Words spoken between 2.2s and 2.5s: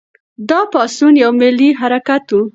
و.